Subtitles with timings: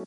[0.00, 0.06] ¿Qué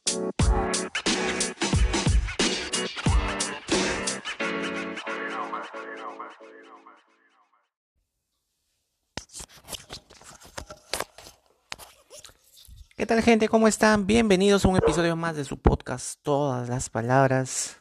[13.06, 13.48] tal gente?
[13.48, 14.08] ¿Cómo están?
[14.08, 17.78] Bienvenidos a un episodio más de su podcast Todas las Palabras.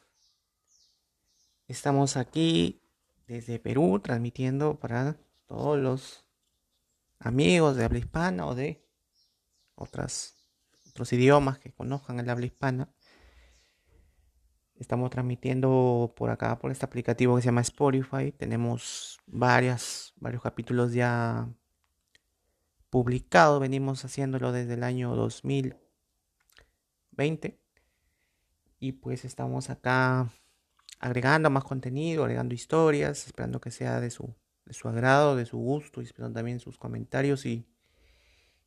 [1.66, 2.82] Estamos aquí
[3.26, 5.16] desde Perú transmitiendo para
[5.46, 6.26] todos los
[7.20, 8.86] amigos de habla hispana o de
[9.76, 10.41] otras,
[10.92, 12.88] otros idiomas que conozcan el habla hispana.
[14.76, 18.32] Estamos transmitiendo por acá, por este aplicativo que se llama Spotify.
[18.32, 21.48] Tenemos varias, varios capítulos ya
[22.90, 27.58] publicado, venimos haciéndolo desde el año 2020
[28.78, 30.30] y pues estamos acá
[30.98, 34.34] agregando más contenido, agregando historias, esperando que sea de su,
[34.66, 37.66] de su agrado, de su gusto y esperando también sus comentarios y,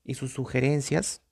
[0.04, 1.25] y sus sugerencias.